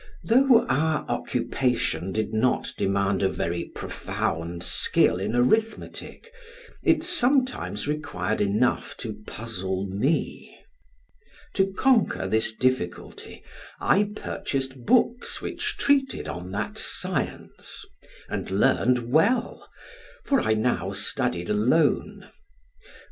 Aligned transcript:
Though 0.23 0.65
our 0.65 1.05
occupation 1.07 2.11
did 2.11 2.33
not 2.33 2.71
demand 2.75 3.21
a 3.21 3.29
very 3.29 3.65
profound 3.65 4.63
skill 4.63 5.17
in 5.19 5.35
arithmetic, 5.35 6.31
it 6.81 7.03
sometimes 7.03 7.87
required 7.87 8.41
enough 8.41 8.97
to 8.97 9.21
puzzle 9.27 9.85
me. 9.85 10.57
To 11.53 11.71
conquer 11.73 12.27
this 12.27 12.51
difficulty, 12.55 13.43
I 13.79 14.09
purchased 14.15 14.85
books 14.87 15.39
which 15.39 15.77
treated 15.77 16.27
on 16.27 16.49
that 16.49 16.79
science, 16.79 17.85
and 18.27 18.49
learned 18.49 19.11
well, 19.11 19.69
for 20.25 20.39
I 20.41 20.55
now 20.55 20.93
studied 20.93 21.51
alone. 21.51 22.27